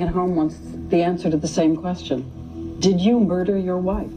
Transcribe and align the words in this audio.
at 0.00 0.08
home 0.08 0.36
wants 0.36 0.56
the 0.90 1.02
answer 1.02 1.30
to 1.30 1.36
the 1.36 1.48
same 1.48 1.76
question. 1.76 2.24
Did 2.78 3.00
you 3.00 3.18
murder 3.18 3.58
your 3.58 3.78
wife? 3.78 4.12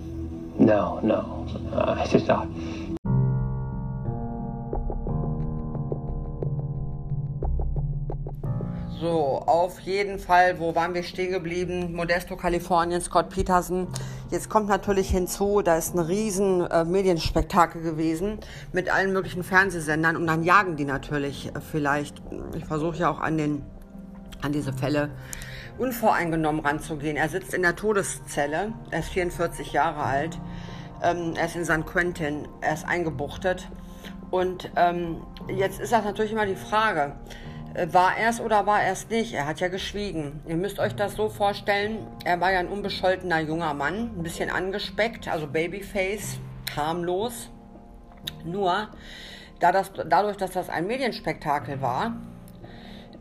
No, 0.59 0.99
no. 1.01 1.47
Uh, 1.73 1.95
I 1.97 2.07
just 2.07 2.27
thought. 2.27 2.47
So, 8.99 9.41
auf 9.47 9.79
jeden 9.79 10.19
Fall, 10.19 10.59
wo 10.59 10.75
waren 10.75 10.93
wir 10.93 11.01
stehen 11.01 11.31
geblieben? 11.31 11.95
Modesto, 11.95 12.35
Kalifornien, 12.35 13.01
Scott 13.01 13.29
Peterson. 13.29 13.87
Jetzt 14.29 14.47
kommt 14.47 14.69
natürlich 14.69 15.09
hinzu, 15.09 15.63
da 15.63 15.75
ist 15.75 15.95
ein 15.95 15.99
riesen 15.99 16.61
äh, 16.69 16.85
Medienspektakel 16.85 17.81
gewesen 17.81 18.37
mit 18.71 18.93
allen 18.93 19.11
möglichen 19.11 19.43
Fernsehsendern 19.43 20.15
und 20.15 20.27
dann 20.27 20.43
jagen 20.43 20.75
die 20.75 20.85
natürlich 20.85 21.47
äh, 21.47 21.59
vielleicht, 21.59 22.21
ich 22.55 22.65
versuche 22.65 22.97
ja 22.97 23.09
auch 23.09 23.19
an, 23.19 23.37
den, 23.37 23.63
an 24.43 24.51
diese 24.51 24.71
Fälle 24.71 25.09
unvoreingenommen 25.81 26.63
ranzugehen. 26.63 27.17
Er 27.17 27.27
sitzt 27.27 27.55
in 27.55 27.63
der 27.63 27.75
Todeszelle, 27.75 28.73
er 28.91 28.99
ist 28.99 29.09
44 29.09 29.73
Jahre 29.73 30.03
alt, 30.03 30.39
ähm, 31.01 31.33
er 31.35 31.45
ist 31.45 31.55
in 31.55 31.65
San 31.65 31.85
Quentin, 31.85 32.47
er 32.61 32.75
ist 32.75 32.87
eingebuchtet 32.87 33.67
und 34.29 34.69
ähm, 34.75 35.23
jetzt 35.47 35.79
ist 35.79 35.91
das 35.91 36.05
natürlich 36.05 36.33
immer 36.33 36.45
die 36.45 36.55
Frage, 36.55 37.15
äh, 37.73 37.87
war 37.91 38.15
er 38.15 38.29
es 38.29 38.39
oder 38.39 38.67
war 38.67 38.83
er 38.83 38.91
es 38.91 39.09
nicht? 39.09 39.33
Er 39.33 39.47
hat 39.47 39.59
ja 39.59 39.69
geschwiegen. 39.69 40.41
Ihr 40.47 40.55
müsst 40.55 40.79
euch 40.79 40.95
das 40.95 41.15
so 41.15 41.29
vorstellen, 41.29 42.05
er 42.25 42.39
war 42.39 42.51
ja 42.51 42.59
ein 42.59 42.67
unbescholtener 42.67 43.39
junger 43.39 43.73
Mann, 43.73 44.11
ein 44.17 44.23
bisschen 44.23 44.51
angespeckt, 44.51 45.27
also 45.27 45.47
Babyface, 45.47 46.37
harmlos. 46.75 47.49
Nur, 48.45 48.89
dadurch, 49.59 50.37
dass 50.37 50.51
das 50.51 50.69
ein 50.69 50.85
Medienspektakel 50.85 51.81
war, 51.81 52.13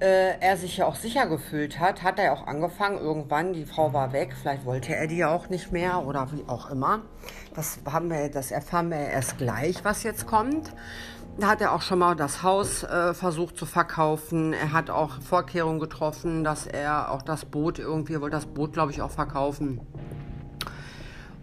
äh, 0.01 0.39
er 0.41 0.57
sich 0.57 0.79
ja 0.79 0.87
auch 0.87 0.95
sicher 0.95 1.27
gefühlt 1.27 1.79
hat, 1.79 2.03
hat 2.03 2.19
er 2.19 2.27
ja 2.27 2.33
auch 2.33 2.47
angefangen, 2.47 2.99
irgendwann, 2.99 3.53
die 3.53 3.65
Frau 3.65 3.93
war 3.93 4.13
weg, 4.13 4.35
vielleicht 4.41 4.65
wollte 4.65 4.95
er 4.95 5.07
die 5.07 5.19
ja 5.19 5.31
auch 5.31 5.49
nicht 5.49 5.73
mehr 5.73 6.07
oder 6.07 6.33
wie 6.33 6.45
auch 6.49 6.71
immer. 6.71 7.03
Das, 7.55 7.79
haben 7.91 8.11
wir, 8.11 8.31
das 8.31 8.51
erfahren 8.51 8.91
wir 8.91 8.99
erst 8.99 9.39
gleich, 9.39 9.85
was 9.85 10.03
jetzt 10.03 10.27
kommt. 10.27 10.73
Da 11.39 11.49
hat 11.49 11.61
er 11.61 11.73
auch 11.73 11.83
schon 11.83 11.99
mal 11.99 12.17
das 12.17 12.43
Haus 12.43 12.83
äh, 12.83 13.15
versucht 13.15 13.57
zu 13.57 13.65
verkaufen. 13.65 14.53
Er 14.53 14.73
hat 14.73 14.91
auch 14.91 15.21
Vorkehrungen 15.21 15.81
getroffen, 15.81 16.45
dass 16.45 16.67
er 16.67 17.11
auch 17.11 17.23
das 17.23 17.45
Boot 17.45 17.79
irgendwie, 17.79 18.21
wollte 18.21 18.37
das 18.37 18.47
Boot, 18.47 18.73
glaube 18.73 18.93
ich, 18.93 19.01
auch 19.01 19.11
verkaufen. 19.11 19.81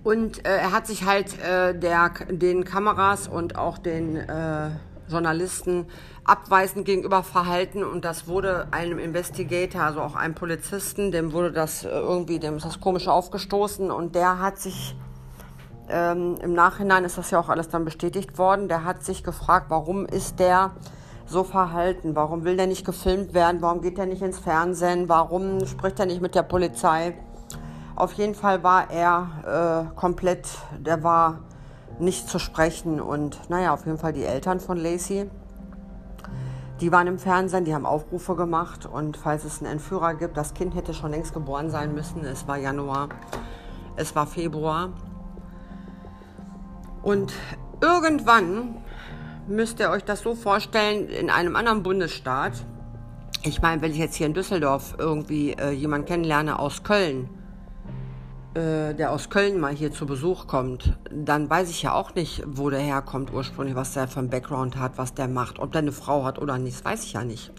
Und 0.04 0.46
äh, 0.46 0.58
er 0.58 0.72
hat 0.72 0.88
sich 0.88 1.06
halt 1.06 1.40
äh, 1.42 1.78
der, 1.78 2.12
den 2.30 2.64
Kameras 2.64 3.28
und 3.28 3.58
auch 3.58 3.78
den 3.78 4.16
äh, 4.16 4.70
Journalisten 5.10 5.86
abweisend 6.24 6.86
gegenüber 6.86 7.24
verhalten. 7.24 7.84
Und 7.84 8.06
das 8.06 8.28
wurde 8.28 8.68
einem 8.72 9.00
Investigator, 9.00 9.82
also 9.82 10.02
auch 10.02 10.16
einem 10.16 10.36
Polizisten, 10.36 11.12
dem 11.12 11.34
wurde 11.34 11.52
das 11.52 11.86
äh, 11.86 11.90
irgendwie, 11.90 12.40
dem 12.40 12.58
ist 12.58 12.66
das 12.66 12.80
komisch 12.80 13.08
aufgestoßen. 13.08 13.92
Und 13.92 14.16
der 14.16 14.40
hat 14.40 14.60
sich 14.60 14.96
ähm, 15.90 16.36
im 16.42 16.54
Nachhinein 16.54 17.06
ist 17.06 17.18
das 17.18 17.32
ja 17.32 17.40
auch 17.40 17.50
alles 17.50 17.70
dann 17.70 17.86
bestätigt 17.86 18.38
worden, 18.38 18.68
der 18.68 18.84
hat 18.84 19.04
sich 19.04 19.24
gefragt, 19.24 19.68
warum 19.70 20.06
ist 20.06 20.40
der 20.40 20.72
so 21.26 21.44
verhalten, 21.44 22.16
warum 22.16 22.44
will 22.44 22.58
der 22.58 22.68
nicht 22.68 22.86
gefilmt 22.86 23.34
werden, 23.34 23.62
warum 23.62 23.82
geht 23.82 23.98
der 23.98 24.06
nicht 24.06 24.22
ins 24.22 24.40
Fernsehen, 24.40 25.10
warum 25.10 25.66
spricht 25.66 26.00
er 26.00 26.06
nicht 26.06 26.22
mit 26.22 26.36
der 26.36 26.44
Polizei. 26.44 27.18
Auf 27.96 28.14
jeden 28.14 28.36
Fall 28.36 28.64
war 28.64 28.90
er 28.92 29.90
äh, 29.92 29.96
komplett, 29.96 30.48
der 30.78 31.04
war 31.04 31.40
nicht 32.00 32.30
zu 32.30 32.40
sprechen 32.40 33.02
und 33.02 33.50
naja, 33.50 33.74
auf 33.74 33.86
jeden 33.86 33.98
Fall 33.98 34.14
die 34.14 34.24
Eltern 34.24 34.60
von 34.60 34.78
Lacey 34.78 35.30
die 36.82 36.92
waren 36.92 37.08
im 37.08 37.18
Fernsehen, 37.18 37.66
die 37.66 37.74
haben 37.74 37.86
Aufrufe 37.86 38.36
gemacht 38.36 38.86
und 38.86 39.18
falls 39.18 39.46
es 39.46 39.60
einen 39.62 39.72
Entführer 39.72 40.14
gibt, 40.14 40.38
das 40.38 40.54
Kind 40.54 40.76
hätte 40.76 40.94
schon 40.94 41.12
längst 41.12 41.34
geboren 41.34 41.72
sein 41.72 41.96
müssen. 41.96 42.24
Es 42.24 42.48
war 42.48 42.58
Januar, 42.58 43.10
es 43.96 44.16
war 44.16 44.28
Februar. 44.28 44.90
Und 47.02 47.34
irgendwann 47.82 48.76
müsst 49.48 49.80
ihr 49.80 49.90
euch 49.90 50.04
das 50.04 50.22
so 50.22 50.36
vorstellen, 50.36 51.10
in 51.10 51.30
einem 51.32 51.56
anderen 51.56 51.82
Bundesstaat. 51.82 52.54
Ich 53.44 53.62
meine, 53.62 53.82
wenn 53.82 53.92
ich 53.92 53.98
jetzt 53.98 54.16
hier 54.16 54.28
in 54.28 54.34
Düsseldorf 54.34 54.96
irgendwie 55.00 55.54
äh, 55.54 55.72
jemanden 55.72 56.06
kennenlerne 56.06 56.60
aus 56.60 56.84
Köln, 56.84 57.30
der 58.58 59.12
aus 59.12 59.30
Köln 59.30 59.60
mal 59.60 59.74
hier 59.74 59.92
zu 59.92 60.06
Besuch 60.06 60.48
kommt, 60.48 60.98
dann 61.12 61.50
weiß 61.50 61.70
ich 61.70 61.84
ja 61.84 61.94
auch 61.94 62.16
nicht, 62.16 62.44
wo 62.46 62.70
der 62.70 62.80
herkommt 62.80 63.32
ursprünglich, 63.32 63.76
was 63.76 63.94
der 63.94 64.08
für 64.08 64.20
einen 64.20 64.30
Background 64.30 64.78
hat, 64.78 64.98
was 64.98 65.14
der 65.14 65.28
macht, 65.28 65.60
ob 65.60 65.72
der 65.72 65.82
eine 65.82 65.92
Frau 65.92 66.24
hat 66.24 66.40
oder 66.40 66.58
nicht, 66.58 66.78
das 66.78 66.86
weiß 66.86 67.04
ich 67.04 67.14
ja 67.14 67.24
nicht. 67.24 67.52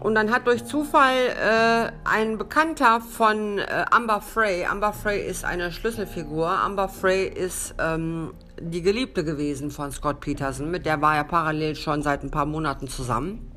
Und 0.00 0.14
dann 0.14 0.30
hat 0.30 0.46
durch 0.46 0.64
Zufall 0.64 1.16
äh, 1.16 1.90
ein 2.04 2.38
Bekannter 2.38 3.00
von 3.00 3.58
äh, 3.58 3.84
Amber 3.90 4.20
Frey, 4.20 4.64
Amber 4.64 4.92
Frey 4.92 5.26
ist 5.26 5.44
eine 5.44 5.72
Schlüsselfigur, 5.72 6.48
Amber 6.48 6.88
Frey 6.88 7.26
ist 7.26 7.74
ähm, 7.78 8.34
die 8.60 8.82
Geliebte 8.82 9.24
gewesen 9.24 9.70
von 9.70 9.90
Scott 9.92 10.20
Peterson, 10.20 10.70
mit 10.70 10.86
der 10.86 11.00
war 11.00 11.16
er 11.16 11.24
parallel 11.24 11.76
schon 11.76 12.02
seit 12.02 12.22
ein 12.22 12.30
paar 12.30 12.46
Monaten 12.46 12.88
zusammen 12.88 13.55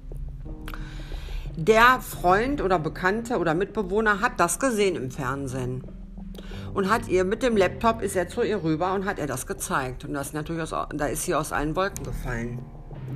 der 1.66 2.00
Freund 2.00 2.62
oder 2.62 2.80
Bekannte 2.80 3.38
oder 3.38 3.54
Mitbewohner 3.54 4.22
hat 4.22 4.40
das 4.40 4.60
gesehen 4.60 4.96
im 4.96 5.12
Fernsehen. 5.12 5.84
Und 6.74 6.90
hat 6.90 7.08
ihr 7.08 7.26
mit 7.26 7.44
dem 7.44 7.58
Laptop 7.58 8.02
ist 8.02 8.16
er 8.16 8.30
zu 8.30 8.44
ihr 8.44 8.64
rüber 8.64 8.94
und 8.94 9.06
hat 9.06 9.20
er 9.20 9.28
das 9.28 9.46
gezeigt. 9.46 10.06
Und 10.06 10.14
das 10.14 10.34
natürlich 10.34 10.62
aus, 10.62 10.88
da 10.94 11.06
ist 11.08 11.24
sie 11.24 11.36
aus 11.36 11.52
allen 11.52 11.76
Wolken 11.76 12.06
gefallen, 12.06 12.60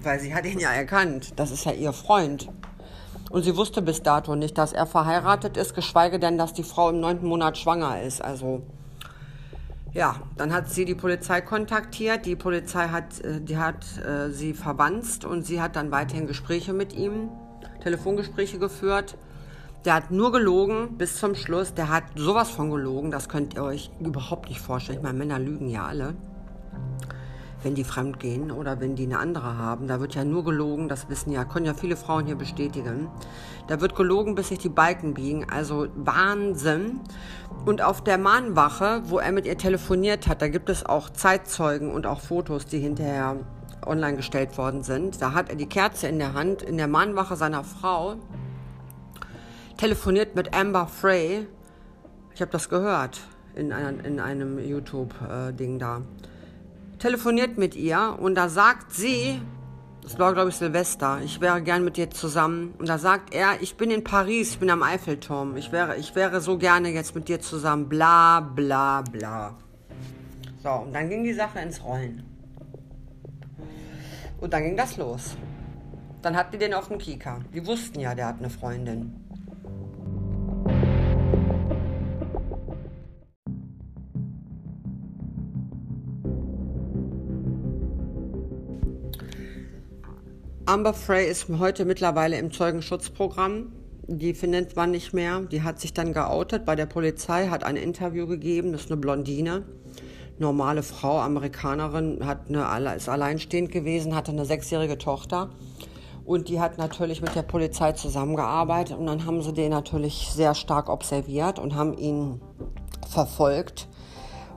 weil 0.02 0.20
sie 0.20 0.34
hat 0.34 0.46
ihn 0.46 0.60
ja 0.60 0.72
erkannt, 0.72 1.34
das 1.38 1.52
ist 1.52 1.66
ja 1.66 1.72
ihr 1.72 1.94
Freund. 1.94 2.50
Und 3.30 3.44
sie 3.44 3.56
wusste 3.56 3.82
bis 3.82 4.04
dato 4.04 4.36
nicht, 4.36 4.58
dass 4.58 4.74
er 4.74 4.88
verheiratet 4.88 5.56
ist, 5.56 5.74
geschweige 5.74 6.20
denn, 6.20 6.38
dass 6.38 6.54
die 6.54 6.64
Frau 6.64 6.90
im 6.90 7.00
neunten 7.00 7.28
Monat 7.28 7.58
schwanger 7.58 8.02
ist, 8.02 8.22
also 8.22 8.64
ja, 9.94 10.16
dann 10.38 10.52
hat 10.52 10.70
sie 10.70 10.86
die 10.86 10.96
Polizei 10.96 11.42
kontaktiert. 11.42 12.26
Die 12.26 12.36
Polizei 12.36 12.88
hat, 12.88 13.22
äh, 13.22 13.40
die 13.40 13.58
hat 13.58 13.86
äh, 14.00 14.32
sie 14.32 14.54
verwanzt 14.54 15.24
und 15.24 15.46
sie 15.46 15.62
hat 15.62 15.76
dann 15.76 15.92
weiterhin 15.92 16.26
Gespräche 16.26 16.74
mit 16.74 16.94
ihm 16.94 17.30
Telefongespräche 17.82 18.60
geführt. 18.60 19.18
Der 19.86 19.96
hat 19.96 20.12
nur 20.12 20.32
gelogen 20.32 20.98
bis 20.98 21.18
zum 21.18 21.36
Schluss. 21.36 21.74
Der 21.74 21.90
hat 21.90 22.04
sowas 22.16 22.50
von 22.50 22.72
gelogen, 22.72 23.12
das 23.12 23.28
könnt 23.28 23.56
ihr 23.56 23.64
euch 23.64 23.92
überhaupt 24.00 24.48
nicht 24.48 24.62
vorstellen. 24.62 25.00
Ich 25.00 25.04
meine, 25.04 25.18
Männer 25.18 25.40
lügen 25.40 25.70
ja 25.70 25.86
alle, 25.86 26.16
wenn 27.64 27.76
die 27.76 27.84
fremd 27.84 28.20
gehen 28.20 28.50
oder 28.52 28.80
wenn 28.80 28.96
die 28.96 29.04
eine 29.04 29.20
andere 29.20 29.58
haben. 29.58 29.88
Da 29.88 30.00
wird 30.00 30.16
ja 30.16 30.24
nur 30.24 30.46
gelogen, 30.46 30.88
das 30.88 31.10
wissen 31.10 31.32
ja, 31.32 31.44
können 31.44 31.66
ja 31.66 31.74
viele 31.74 31.98
Frauen 31.98 32.26
hier 32.26 32.38
bestätigen. 32.38 33.10
Da 33.68 33.82
wird 33.82 33.96
gelogen, 33.96 34.36
bis 34.36 34.50
sich 34.50 34.60
die 34.60 34.70
Balken 34.70 35.14
biegen. 35.14 35.50
Also 35.50 35.88
Wahnsinn. 35.96 37.02
Und 37.66 37.82
auf 37.82 38.04
der 38.04 38.18
Mahnwache, 38.18 39.02
wo 39.06 39.20
er 39.20 39.34
mit 39.34 39.46
ihr 39.46 39.58
telefoniert 39.58 40.28
hat, 40.28 40.42
da 40.42 40.48
gibt 40.48 40.70
es 40.70 40.86
auch 40.86 41.10
Zeitzeugen 41.10 41.92
und 41.92 42.06
auch 42.06 42.22
Fotos, 42.22 42.66
die 42.66 42.80
hinterher 42.80 43.38
online 43.88 44.18
gestellt 44.18 44.58
worden 44.58 44.84
sind. 44.84 45.22
Da 45.22 45.34
hat 45.34 45.50
er 45.50 45.56
die 45.56 45.68
Kerze 45.68 46.08
in 46.08 46.20
der 46.20 46.34
Hand, 46.34 46.62
in 46.62 46.78
der 46.78 46.88
Mahnwache 46.88 47.36
seiner 47.36 47.64
Frau, 47.64 48.16
telefoniert 49.78 50.36
mit 50.36 50.56
Amber 50.56 50.88
Frey. 50.88 51.48
Ich 52.34 52.42
habe 52.42 52.52
das 52.52 52.70
gehört 52.70 53.22
in, 53.56 53.72
einer, 53.72 54.04
in 54.06 54.20
einem 54.20 54.60
YouTube-Ding 54.60 55.80
da. 55.80 56.02
Telefoniert 57.00 57.58
mit 57.58 57.76
ihr 57.76 58.18
und 58.20 58.36
da 58.36 58.50
sagt 58.50 58.94
sie, 58.94 59.42
das 60.02 60.20
war 60.20 60.34
glaube 60.34 60.50
ich 60.50 60.56
Silvester, 60.56 61.20
ich 61.24 61.42
wäre 61.42 61.62
gern 61.62 61.84
mit 61.84 61.98
dir 61.98 62.10
zusammen. 62.10 62.74
Und 62.78 62.90
da 62.90 62.98
sagt 62.98 63.34
er, 63.34 63.62
ich 63.62 63.76
bin 63.76 63.92
in 63.92 64.04
Paris, 64.04 64.52
ich 64.52 64.60
bin 64.60 64.70
am 64.70 64.84
Eiffelturm, 64.84 65.58
ich 65.58 65.72
wäre, 65.72 65.98
ich 65.98 66.16
wäre 66.16 66.42
so 66.42 66.58
gerne 66.58 66.90
jetzt 66.90 67.16
mit 67.16 67.28
dir 67.28 67.40
zusammen, 67.40 67.90
bla 67.90 68.40
bla 68.40 69.02
bla. 69.02 69.56
So, 70.62 70.70
und 70.70 70.94
dann 70.94 71.10
ging 71.10 71.24
die 71.24 71.34
Sache 71.34 71.60
ins 71.60 71.84
Rollen. 71.84 72.33
Und 74.44 74.52
dann 74.52 74.64
ging 74.64 74.76
das 74.76 74.98
los. 74.98 75.38
Dann 76.22 76.36
hatten 76.36 76.52
die 76.52 76.58
den 76.58 76.74
auf 76.74 76.90
dem 76.90 76.98
Kika. 76.98 77.40
Die 77.54 77.66
wussten 77.66 78.02
ja, 78.02 78.14
der 78.14 78.28
hat 78.28 78.40
eine 78.40 78.50
Freundin. 78.50 79.16
Amber 90.66 90.94
Frey 90.94 91.32
ist 91.32 91.48
heute 91.48 91.86
mittlerweile 91.86 92.38
im 92.38 92.52
Zeugenschutzprogramm. 92.52 93.72
Die 94.08 94.34
findet 94.34 94.76
man 94.76 94.92
nicht 94.92 95.14
mehr. 95.14 95.40
Die 95.40 95.62
hat 95.62 95.80
sich 95.80 95.94
dann 95.94 96.12
geoutet 96.12 96.66
bei 96.66 96.76
der 96.76 96.86
Polizei, 96.86 97.48
hat 97.48 97.64
ein 97.64 97.78
Interview 97.78 98.28
gegeben. 98.28 98.74
Das 98.74 98.82
ist 98.82 98.92
eine 98.92 99.00
Blondine 99.00 99.64
normale 100.38 100.84
Frau, 100.84 101.20
Amerikanerin, 101.20 102.26
hat 102.26 102.50
eine, 102.50 102.96
ist 102.96 103.10
alleinstehend 103.10 103.72
gewesen, 103.72 104.16
hatte 104.16 104.32
eine 104.32 104.46
sechsjährige 104.46 104.98
Tochter. 104.98 105.50
Und 106.26 106.48
die 106.48 106.62
hat 106.62 106.78
natürlich 106.78 107.22
mit 107.22 107.36
der 107.36 107.42
Polizei 107.42 107.92
zusammengearbeitet 107.92 108.98
und 108.98 109.08
dann 109.08 109.26
haben 109.26 109.42
sie 109.42 109.54
den 109.54 109.72
natürlich 109.72 110.30
sehr 110.32 110.56
stark 110.56 110.88
observiert 110.88 111.60
und 111.60 111.76
haben 111.76 111.98
ihn 111.98 112.40
verfolgt 113.10 113.90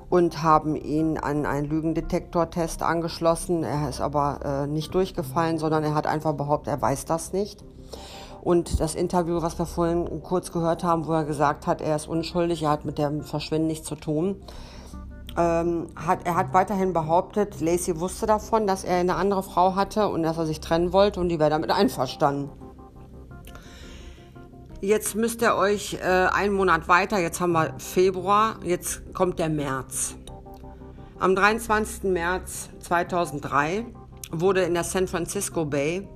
und 0.08 0.42
haben 0.44 0.76
ihn 0.76 1.18
an 1.18 1.44
einen 1.44 1.68
Lügendetektortest 1.68 2.82
angeschlossen. 2.82 3.64
Er 3.64 3.88
ist 3.88 4.00
aber 4.00 4.40
äh, 4.44 4.66
nicht 4.68 4.94
durchgefallen, 4.94 5.58
sondern 5.58 5.82
er 5.82 5.94
hat 5.94 6.06
einfach 6.06 6.34
behauptet, 6.34 6.72
er 6.72 6.80
weiß 6.82 7.04
das 7.04 7.32
nicht. 7.32 7.64
Und 8.42 8.78
das 8.78 8.94
Interview, 8.94 9.42
was 9.42 9.58
wir 9.58 9.66
vorhin 9.66 10.22
kurz 10.22 10.52
gehört 10.52 10.84
haben, 10.84 11.08
wo 11.08 11.12
er 11.12 11.24
gesagt 11.24 11.66
hat, 11.66 11.80
er 11.80 11.96
ist 11.96 12.06
unschuldig, 12.06 12.62
er 12.62 12.70
hat 12.70 12.84
mit 12.84 12.96
dem 12.96 13.22
Verschwinden 13.22 13.66
nichts 13.66 13.88
zu 13.88 13.96
tun, 13.96 14.36
ähm, 15.36 15.88
hat, 15.96 16.20
er 16.24 16.36
hat 16.36 16.54
weiterhin 16.54 16.92
behauptet, 16.92 17.60
Lacey 17.60 18.00
wusste 18.00 18.26
davon, 18.26 18.66
dass 18.66 18.84
er 18.84 18.96
eine 18.96 19.16
andere 19.16 19.42
Frau 19.42 19.74
hatte 19.74 20.08
und 20.08 20.22
dass 20.22 20.38
er 20.38 20.46
sich 20.46 20.60
trennen 20.60 20.92
wollte 20.92 21.20
und 21.20 21.28
die 21.28 21.38
wäre 21.38 21.50
damit 21.50 21.70
einverstanden. 21.70 22.50
Jetzt 24.80 25.14
müsst 25.14 25.42
ihr 25.42 25.54
euch 25.56 25.94
äh, 25.94 26.04
einen 26.04 26.54
Monat 26.54 26.86
weiter, 26.88 27.18
jetzt 27.18 27.40
haben 27.40 27.52
wir 27.52 27.74
Februar, 27.78 28.60
jetzt 28.62 29.14
kommt 29.14 29.38
der 29.38 29.48
März. 29.48 30.16
Am 31.18 31.34
23. 31.34 32.10
März 32.10 32.68
2003 32.80 33.86
wurde 34.30 34.62
in 34.62 34.74
der 34.74 34.84
San 34.84 35.08
Francisco 35.08 35.64
Bay 35.64 36.06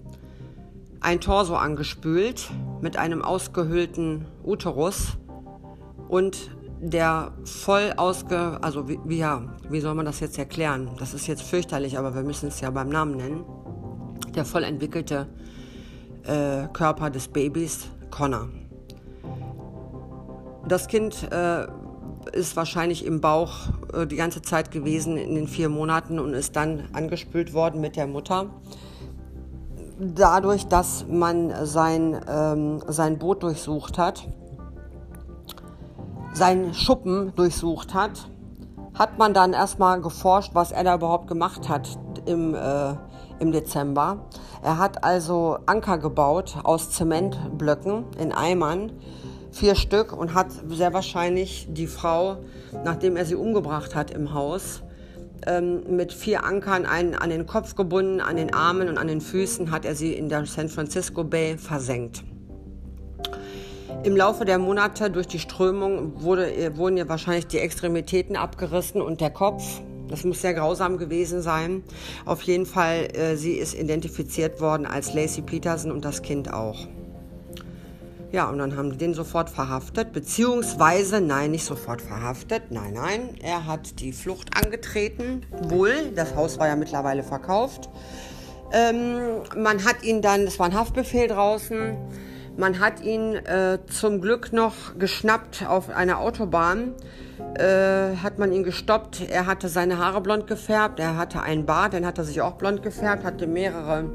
ein 1.00 1.20
Torso 1.20 1.56
angespült 1.56 2.50
mit 2.82 2.98
einem 2.98 3.22
ausgehöhlten 3.22 4.26
Uterus 4.44 5.16
und 6.08 6.50
der 6.80 7.32
voll 7.44 7.92
ausge... 7.96 8.58
Also 8.62 8.88
wie, 8.88 9.18
ja, 9.18 9.42
wie 9.68 9.80
soll 9.80 9.94
man 9.94 10.06
das 10.06 10.20
jetzt 10.20 10.38
erklären? 10.38 10.90
Das 10.98 11.14
ist 11.14 11.26
jetzt 11.26 11.42
fürchterlich, 11.42 11.98
aber 11.98 12.14
wir 12.14 12.22
müssen 12.22 12.48
es 12.48 12.60
ja 12.60 12.70
beim 12.70 12.88
Namen 12.88 13.16
nennen. 13.16 13.44
Der 14.34 14.44
voll 14.44 14.64
entwickelte 14.64 15.26
äh, 16.24 16.66
Körper 16.72 17.10
des 17.10 17.28
Babys 17.28 17.88
Connor. 18.10 18.48
Das 20.66 20.86
Kind 20.86 21.30
äh, 21.32 21.66
ist 22.32 22.56
wahrscheinlich 22.56 23.04
im 23.04 23.20
Bauch 23.20 23.68
äh, 23.92 24.06
die 24.06 24.16
ganze 24.16 24.42
Zeit 24.42 24.70
gewesen 24.70 25.16
in 25.16 25.34
den 25.34 25.48
vier 25.48 25.68
Monaten 25.68 26.18
und 26.18 26.34
ist 26.34 26.56
dann 26.56 26.88
angespült 26.92 27.52
worden 27.52 27.80
mit 27.80 27.96
der 27.96 28.06
Mutter. 28.06 28.50
Dadurch, 29.98 30.66
dass 30.66 31.04
man 31.08 31.66
sein, 31.66 32.20
ähm, 32.28 32.80
sein 32.86 33.18
Boot 33.18 33.42
durchsucht 33.42 33.98
hat, 33.98 34.26
seinen 36.32 36.74
Schuppen 36.74 37.32
durchsucht 37.34 37.94
hat, 37.94 38.28
hat 38.94 39.18
man 39.18 39.34
dann 39.34 39.52
erstmal 39.52 40.00
geforscht, 40.00 40.50
was 40.54 40.72
er 40.72 40.84
da 40.84 40.94
überhaupt 40.94 41.28
gemacht 41.28 41.68
hat 41.68 41.98
im, 42.26 42.54
äh, 42.54 42.94
im 43.38 43.52
Dezember. 43.52 44.26
Er 44.62 44.78
hat 44.78 45.04
also 45.04 45.58
Anker 45.66 45.98
gebaut 45.98 46.56
aus 46.62 46.90
Zementblöcken 46.90 48.04
in 48.18 48.32
Eimern 48.32 48.92
vier 49.52 49.74
Stück 49.74 50.16
und 50.16 50.34
hat 50.34 50.48
sehr 50.68 50.92
wahrscheinlich 50.92 51.66
die 51.70 51.86
Frau, 51.86 52.38
nachdem 52.84 53.16
er 53.16 53.24
sie 53.24 53.34
umgebracht 53.34 53.94
hat 53.94 54.10
im 54.10 54.32
Haus, 54.34 54.82
ähm, 55.46 55.96
mit 55.96 56.12
vier 56.12 56.44
Ankern 56.44 56.86
einen 56.86 57.14
an 57.14 57.30
den 57.30 57.46
Kopf 57.46 57.74
gebunden, 57.74 58.20
an 58.20 58.36
den 58.36 58.52
Armen 58.54 58.88
und 58.88 58.98
an 58.98 59.08
den 59.08 59.20
Füßen 59.20 59.70
hat 59.70 59.84
er 59.84 59.94
sie 59.94 60.12
in 60.12 60.28
der 60.28 60.46
San 60.46 60.68
Francisco 60.68 61.24
Bay 61.24 61.56
versenkt. 61.58 62.22
Im 64.02 64.16
Laufe 64.16 64.46
der 64.46 64.58
Monate 64.58 65.10
durch 65.10 65.26
die 65.26 65.38
Strömung 65.38 66.22
wurde, 66.22 66.50
äh, 66.50 66.74
wurden 66.74 66.96
ihr 66.96 67.06
wahrscheinlich 67.10 67.48
die 67.48 67.58
Extremitäten 67.58 68.34
abgerissen 68.34 69.02
und 69.02 69.20
der 69.20 69.28
Kopf. 69.28 69.62
Das 70.08 70.24
muss 70.24 70.40
sehr 70.40 70.54
grausam 70.54 70.96
gewesen 70.96 71.42
sein. 71.42 71.84
Auf 72.24 72.40
jeden 72.42 72.64
Fall, 72.64 73.14
äh, 73.14 73.36
sie 73.36 73.52
ist 73.52 73.74
identifiziert 73.74 74.58
worden 74.62 74.86
als 74.86 75.12
Lacey 75.12 75.42
Peterson 75.42 75.92
und 75.92 76.02
das 76.06 76.22
Kind 76.22 76.50
auch. 76.50 76.88
Ja, 78.32 78.48
und 78.48 78.56
dann 78.56 78.74
haben 78.74 78.92
die 78.92 78.96
den 78.96 79.12
sofort 79.12 79.50
verhaftet, 79.50 80.14
beziehungsweise, 80.14 81.20
nein, 81.20 81.50
nicht 81.50 81.64
sofort 81.64 82.00
verhaftet, 82.00 82.70
nein, 82.70 82.94
nein, 82.94 83.34
er 83.42 83.66
hat 83.66 84.00
die 84.00 84.12
Flucht 84.12 84.56
angetreten, 84.56 85.44
wohl, 85.68 86.12
das 86.14 86.36
Haus 86.36 86.58
war 86.58 86.68
ja 86.68 86.76
mittlerweile 86.76 87.22
verkauft. 87.22 87.90
Ähm, 88.72 89.42
man 89.56 89.84
hat 89.84 90.04
ihn 90.04 90.22
dann, 90.22 90.42
es 90.42 90.58
war 90.58 90.66
ein 90.66 90.74
Haftbefehl 90.74 91.26
draußen, 91.26 91.96
man 92.60 92.78
hat 92.78 93.00
ihn 93.00 93.34
äh, 93.34 93.78
zum 93.90 94.20
Glück 94.20 94.52
noch 94.52 94.98
geschnappt 94.98 95.66
auf 95.66 95.88
einer 95.88 96.20
Autobahn, 96.20 96.92
äh, 97.54 98.16
hat 98.22 98.38
man 98.38 98.52
ihn 98.52 98.64
gestoppt, 98.64 99.28
er 99.30 99.46
hatte 99.46 99.68
seine 99.68 99.96
Haare 99.96 100.20
blond 100.20 100.46
gefärbt, 100.46 101.00
er 101.00 101.16
hatte 101.16 101.42
einen 101.42 101.64
Bart, 101.64 101.94
den 101.94 102.04
hat 102.04 102.18
er 102.18 102.24
sich 102.24 102.42
auch 102.42 102.52
blond 102.52 102.82
gefärbt, 102.82 103.24
hatte 103.24 103.46
mehrere 103.46 104.10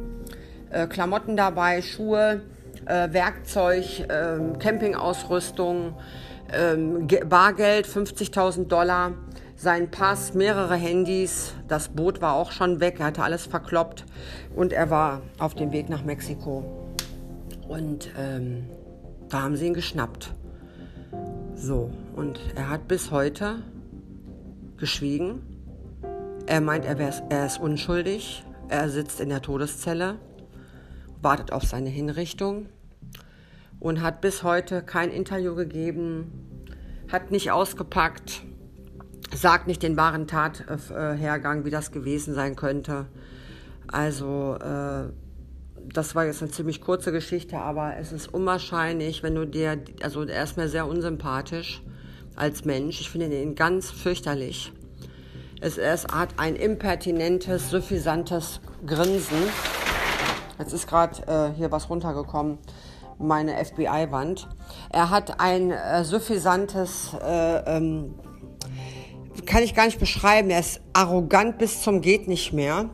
äh, 0.69 0.85
Klamotten 0.85 1.35
dabei, 1.35 1.81
Schuhe, 1.81 2.41
äh, 2.85 3.11
Werkzeug, 3.11 4.01
äh, 4.01 4.37
Campingausrüstung, 4.59 5.95
äh, 6.51 7.25
Bargeld 7.25 7.87
50.000 7.87 8.67
Dollar, 8.67 9.13
sein 9.55 9.89
Pass, 9.89 10.35
mehrere 10.35 10.75
Handys, 10.75 11.55
das 11.67 11.89
Boot 11.89 12.21
war 12.21 12.35
auch 12.35 12.51
schon 12.51 12.79
weg, 12.79 12.97
er 12.99 13.07
hatte 13.07 13.23
alles 13.23 13.47
verkloppt. 13.47 14.05
Und 14.55 14.71
er 14.71 14.89
war 14.91 15.21
auf 15.39 15.55
dem 15.55 15.71
Weg 15.71 15.89
nach 15.89 16.03
Mexiko. 16.03 16.84
Und 17.67 18.11
ähm, 18.17 18.69
da 19.29 19.41
haben 19.41 19.55
sie 19.55 19.67
ihn 19.67 19.73
geschnappt. 19.73 20.33
So, 21.55 21.91
und 22.15 22.39
er 22.55 22.69
hat 22.69 22.87
bis 22.87 23.11
heute 23.11 23.63
geschwiegen. 24.77 25.41
Er 26.45 26.61
meint, 26.61 26.85
er, 26.85 26.99
er 26.99 27.45
ist 27.45 27.59
unschuldig. 27.59 28.43
Er 28.67 28.89
sitzt 28.89 29.19
in 29.19 29.29
der 29.29 29.41
Todeszelle, 29.41 30.15
wartet 31.21 31.51
auf 31.51 31.63
seine 31.63 31.89
Hinrichtung 31.89 32.67
und 33.79 34.01
hat 34.01 34.21
bis 34.21 34.43
heute 34.43 34.81
kein 34.81 35.11
Interview 35.11 35.55
gegeben, 35.55 36.31
hat 37.11 37.29
nicht 37.29 37.51
ausgepackt, 37.51 38.41
sagt 39.33 39.67
nicht 39.67 39.83
den 39.83 39.97
wahren 39.97 40.27
Tathergang, 40.27 41.65
wie 41.65 41.69
das 41.69 41.91
gewesen 41.91 42.33
sein 42.33 42.55
könnte. 42.55 43.05
Also 43.87 44.55
äh, 44.55 45.09
das 45.93 46.15
war 46.15 46.25
jetzt 46.25 46.41
eine 46.41 46.51
ziemlich 46.51 46.81
kurze 46.81 47.11
Geschichte, 47.11 47.57
aber 47.57 47.97
es 47.97 48.11
ist 48.11 48.33
unwahrscheinlich, 48.33 49.23
wenn 49.23 49.35
du 49.35 49.45
dir, 49.45 49.79
also 50.01 50.23
er 50.23 50.43
ist 50.43 50.57
mir 50.57 50.67
sehr 50.67 50.87
unsympathisch 50.87 51.81
als 52.35 52.65
Mensch. 52.65 53.01
Ich 53.01 53.09
finde 53.09 53.27
ihn 53.41 53.55
ganz 53.55 53.91
fürchterlich. 53.91 54.71
Es, 55.61 55.77
es 55.77 56.05
hat 56.07 56.29
ein 56.37 56.55
impertinentes, 56.55 57.69
suffisantes 57.69 58.59
Grinsen. 58.85 59.37
Jetzt 60.59 60.73
ist 60.73 60.87
gerade 60.87 61.21
äh, 61.27 61.57
hier 61.57 61.71
was 61.71 61.89
runtergekommen 61.89 62.59
meine 63.17 63.63
FBI-Wand. 63.63 64.47
Er 64.89 65.09
hat 65.09 65.39
ein 65.39 65.71
äh, 65.71 66.03
suffisantes, 66.03 67.15
äh, 67.21 67.77
ähm, 67.77 68.15
kann 69.45 69.63
ich 69.63 69.75
gar 69.75 69.85
nicht 69.85 69.99
beschreiben, 69.99 70.49
er 70.49 70.59
ist 70.59 70.81
arrogant 70.93 71.57
bis 71.57 71.81
zum 71.81 72.01
geht 72.01 72.27
nicht 72.27 72.53
mehr. 72.53 72.89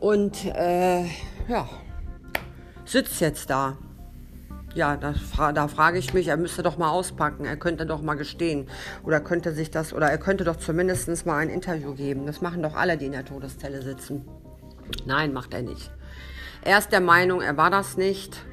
Und 0.00 0.44
äh, 0.44 1.04
ja, 1.48 1.68
sitzt 2.90 3.20
jetzt 3.20 3.50
da. 3.50 3.76
Ja, 4.74 4.96
da, 4.96 5.14
da 5.52 5.68
frage 5.68 5.98
ich 5.98 6.12
mich, 6.14 6.28
er 6.28 6.36
müsste 6.36 6.62
doch 6.62 6.76
mal 6.76 6.90
auspacken, 6.90 7.44
er 7.44 7.56
könnte 7.56 7.86
doch 7.86 8.02
mal 8.02 8.14
gestehen. 8.14 8.68
Oder 9.04 9.20
könnte 9.20 9.52
sich 9.52 9.70
das, 9.70 9.92
oder 9.92 10.10
er 10.10 10.18
könnte 10.18 10.44
doch 10.44 10.56
zumindest 10.56 11.26
mal 11.26 11.38
ein 11.38 11.48
Interview 11.48 11.94
geben. 11.94 12.26
Das 12.26 12.40
machen 12.40 12.62
doch 12.62 12.76
alle, 12.76 12.96
die 12.96 13.06
in 13.06 13.12
der 13.12 13.24
Todeszelle 13.24 13.82
sitzen. 13.82 14.24
Nein, 15.06 15.32
macht 15.32 15.54
er 15.54 15.62
nicht. 15.62 15.90
Er 16.62 16.78
ist 16.78 16.92
der 16.92 17.00
Meinung, 17.00 17.40
er 17.40 17.56
war 17.56 17.70
das 17.70 17.96
nicht 17.96 18.44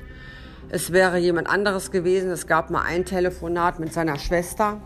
es 0.69 0.91
wäre 0.91 1.17
jemand 1.17 1.47
anderes 1.47 1.91
gewesen. 1.91 2.31
Es 2.31 2.47
gab 2.47 2.69
mal 2.69 2.81
ein 2.81 3.05
Telefonat 3.05 3.79
mit 3.79 3.93
seiner 3.93 4.17
Schwester, 4.17 4.81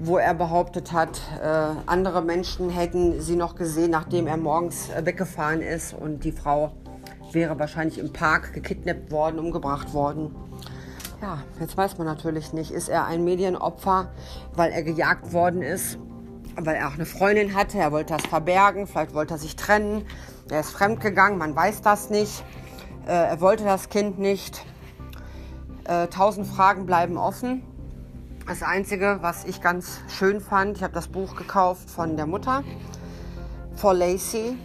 wo 0.00 0.16
er 0.16 0.34
behauptet 0.34 0.92
hat, 0.92 1.20
äh, 1.42 1.46
andere 1.86 2.22
Menschen 2.22 2.70
hätten 2.70 3.20
sie 3.20 3.36
noch 3.36 3.54
gesehen, 3.56 3.90
nachdem 3.90 4.26
er 4.26 4.36
morgens 4.36 4.90
äh, 4.90 5.04
weggefahren 5.04 5.60
ist 5.60 5.92
und 5.92 6.24
die 6.24 6.32
Frau 6.32 6.72
wäre 7.34 7.58
wahrscheinlich 7.58 7.98
im 7.98 8.12
Park 8.12 8.52
gekidnappt 8.52 9.10
worden, 9.10 9.38
umgebracht 9.38 9.92
worden. 9.92 10.34
Ja, 11.20 11.38
jetzt 11.60 11.76
weiß 11.76 11.98
man 11.98 12.06
natürlich 12.06 12.52
nicht, 12.52 12.72
ist 12.72 12.88
er 12.88 13.06
ein 13.06 13.22
Medienopfer, 13.22 14.10
weil 14.54 14.72
er 14.72 14.82
gejagt 14.82 15.32
worden 15.32 15.62
ist, 15.62 15.98
weil 16.56 16.74
er 16.74 16.88
auch 16.88 16.94
eine 16.94 17.06
Freundin 17.06 17.54
hatte, 17.54 17.78
er 17.78 17.92
wollte 17.92 18.14
das 18.14 18.26
verbergen, 18.26 18.86
vielleicht 18.86 19.14
wollte 19.14 19.34
er 19.34 19.38
sich 19.38 19.54
trennen, 19.54 20.04
er 20.50 20.60
ist 20.60 20.70
fremdgegangen, 20.70 21.38
man 21.38 21.54
weiß 21.54 21.80
das 21.82 22.10
nicht, 22.10 22.42
äh, 23.06 23.12
er 23.12 23.40
wollte 23.40 23.62
das 23.64 23.88
Kind 23.88 24.18
nicht. 24.18 24.64
Äh, 25.84 26.08
tausend 26.08 26.46
Fragen 26.46 26.86
bleiben 26.86 27.16
offen. 27.16 27.62
Das 28.46 28.62
Einzige, 28.62 29.18
was 29.20 29.44
ich 29.44 29.60
ganz 29.60 30.00
schön 30.08 30.40
fand, 30.40 30.76
ich 30.76 30.82
habe 30.82 30.92
das 30.92 31.08
Buch 31.08 31.36
gekauft 31.36 31.88
von 31.88 32.16
der 32.16 32.26
Mutter, 32.26 32.64
For 33.76 33.94
Lacey. 33.94 34.56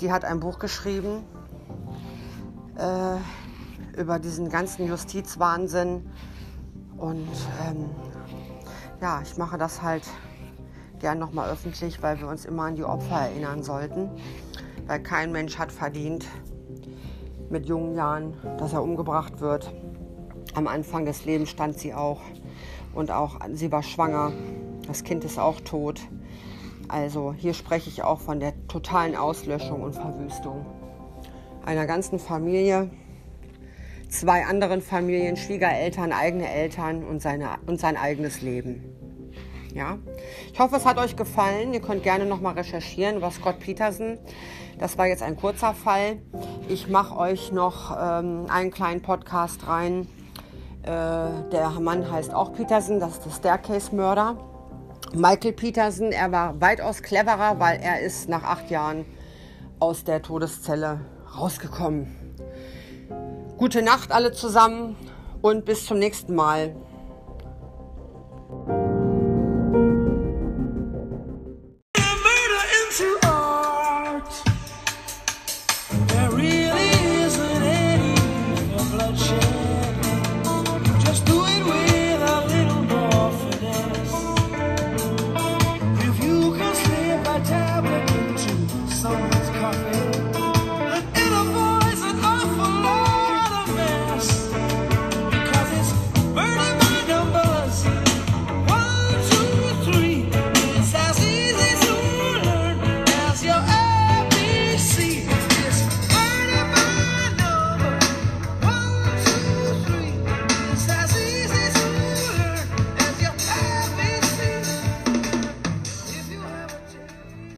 Die 0.00 0.10
hat 0.10 0.24
ein 0.24 0.40
Buch 0.40 0.58
geschrieben 0.58 1.24
äh, 2.78 4.00
über 4.00 4.18
diesen 4.18 4.48
ganzen 4.48 4.86
Justizwahnsinn. 4.86 6.08
Und 6.96 7.28
ähm, 7.66 7.90
ja, 9.00 9.20
ich 9.22 9.36
mache 9.36 9.58
das 9.58 9.82
halt 9.82 10.06
gern 10.98 11.18
nochmal 11.18 11.50
öffentlich, 11.50 12.02
weil 12.02 12.20
wir 12.20 12.28
uns 12.28 12.44
immer 12.44 12.64
an 12.64 12.76
die 12.76 12.84
Opfer 12.84 13.20
erinnern 13.20 13.62
sollten. 13.62 14.10
Weil 14.86 15.02
kein 15.02 15.32
Mensch 15.32 15.58
hat 15.58 15.72
verdient, 15.72 16.26
mit 17.50 17.66
jungen 17.66 17.94
Jahren, 17.94 18.34
dass 18.58 18.72
er 18.72 18.82
umgebracht 18.82 19.40
wird. 19.40 19.72
Am 20.54 20.66
Anfang 20.66 21.04
des 21.04 21.24
Lebens 21.24 21.50
stand 21.50 21.78
sie 21.78 21.94
auch 21.94 22.20
und 22.94 23.10
auch 23.10 23.38
sie 23.52 23.70
war 23.70 23.82
schwanger. 23.82 24.32
Das 24.86 25.04
Kind 25.04 25.24
ist 25.24 25.38
auch 25.38 25.60
tot. 25.60 26.00
Also 26.88 27.32
hier 27.32 27.52
spreche 27.52 27.90
ich 27.90 28.02
auch 28.02 28.20
von 28.20 28.40
der 28.40 28.54
totalen 28.68 29.16
Auslöschung 29.16 29.82
und 29.82 29.94
Verwüstung 29.94 30.64
einer 31.66 31.86
ganzen 31.86 32.18
Familie. 32.18 32.90
zwei 34.08 34.46
anderen 34.46 34.80
Familien, 34.80 35.36
Schwiegereltern, 35.36 36.12
eigene 36.12 36.48
Eltern 36.48 37.04
und, 37.04 37.20
seine, 37.20 37.50
und 37.66 37.80
sein 37.80 37.96
eigenes 37.96 38.40
Leben. 38.40 38.84
Ja? 39.74 39.98
Ich 40.52 40.60
hoffe, 40.60 40.76
es 40.76 40.86
hat 40.86 40.96
euch 40.96 41.16
gefallen. 41.16 41.74
Ihr 41.74 41.80
könnt 41.80 42.04
gerne 42.04 42.24
nochmal 42.24 42.54
recherchieren 42.54 43.16
über 43.16 43.30
Scott 43.32 43.58
Peterson. 43.58 44.16
Das 44.78 44.96
war 44.96 45.06
jetzt 45.06 45.22
ein 45.22 45.36
kurzer 45.36 45.74
Fall. 45.74 46.18
Ich 46.68 46.88
mache 46.88 47.16
euch 47.16 47.50
noch 47.50 47.96
ähm, 48.00 48.46
einen 48.48 48.70
kleinen 48.70 49.02
Podcast 49.02 49.66
rein. 49.66 50.06
Äh, 50.82 50.86
der 51.50 51.70
Mann 51.80 52.10
heißt 52.10 52.32
auch 52.32 52.52
Peterson, 52.52 53.00
das 53.00 53.14
ist 53.14 53.24
der 53.24 53.30
Staircase-Mörder. 53.32 54.36
Michael 55.14 55.52
Peterson, 55.52 56.12
er 56.12 56.30
war 56.30 56.60
weitaus 56.60 57.02
cleverer, 57.02 57.58
weil 57.58 57.80
er 57.80 58.00
ist 58.00 58.28
nach 58.28 58.44
acht 58.44 58.70
Jahren 58.70 59.04
aus 59.80 60.04
der 60.04 60.22
Todeszelle 60.22 61.00
rausgekommen. 61.36 62.14
Gute 63.56 63.82
Nacht 63.82 64.12
alle 64.12 64.32
zusammen 64.32 64.96
und 65.42 65.64
bis 65.64 65.86
zum 65.86 65.98
nächsten 65.98 66.34
Mal. 66.34 66.74